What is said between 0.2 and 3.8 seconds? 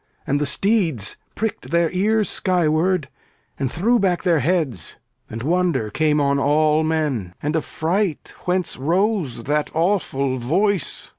And the steeds Pricked their ears skyward, and